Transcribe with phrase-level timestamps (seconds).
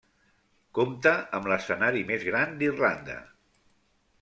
[0.77, 3.21] Compta amb l'escenari més gran d'Irlanda.